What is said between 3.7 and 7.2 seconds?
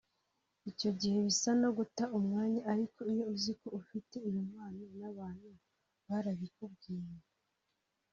ufite iyo mpano n’abantu barabikubwiye